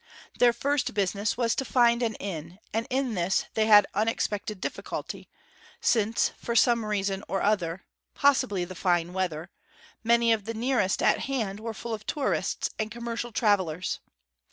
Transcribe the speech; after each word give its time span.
Their 0.39 0.51
first 0.51 0.95
business 0.95 1.37
was 1.37 1.53
to 1.53 1.63
find 1.63 2.01
an 2.01 2.15
inn; 2.15 2.57
and 2.73 2.87
in 2.89 3.13
this 3.13 3.45
they 3.53 3.67
had 3.67 3.85
unexpected 3.93 4.59
difficulty, 4.59 5.29
since 5.79 6.29
for 6.39 6.55
some 6.55 6.83
reason 6.83 7.23
or 7.27 7.43
other 7.43 7.83
possibly 8.15 8.65
the 8.65 8.73
fine 8.73 9.13
weather 9.13 9.51
many 10.03 10.33
of 10.33 10.45
the 10.45 10.55
nearest 10.55 11.03
at 11.03 11.19
hand 11.19 11.59
were 11.59 11.75
full 11.75 11.93
of 11.93 12.07
tourists 12.07 12.71
and 12.79 12.89
commercial 12.89 13.31
travellers. 13.31 13.99